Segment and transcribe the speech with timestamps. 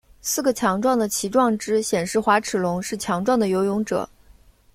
[0.19, 4.09] 四个强壮的鳍状肢显示滑齿龙是强壮的游泳者。